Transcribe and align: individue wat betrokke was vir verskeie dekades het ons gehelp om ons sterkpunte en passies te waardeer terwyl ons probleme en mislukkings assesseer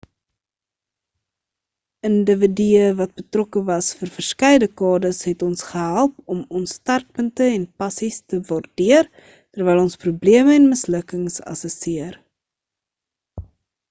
individue 2.07 2.85
wat 3.01 3.11
betrokke 3.21 3.63
was 3.67 3.89
vir 3.99 4.13
verskeie 4.15 4.61
dekades 4.63 5.19
het 5.31 5.45
ons 5.49 5.61
gehelp 5.67 6.33
om 6.37 6.41
ons 6.61 6.73
sterkpunte 6.79 7.51
en 7.59 7.69
passies 7.85 8.19
te 8.33 8.41
waardeer 8.49 9.13
terwyl 9.27 9.83
ons 9.85 10.01
probleme 10.09 10.57
en 10.63 10.69
mislukkings 10.75 11.39
assesseer 11.55 12.19